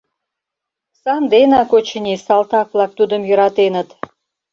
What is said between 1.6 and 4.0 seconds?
очыни, салтак-влак тудым йӧратеныт.